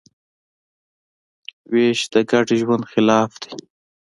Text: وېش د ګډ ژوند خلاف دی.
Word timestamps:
وېش 1.71 1.99
د 2.13 2.15
ګډ 2.31 2.47
ژوند 2.59 2.83
خلاف 2.91 3.31
دی. 3.41 3.51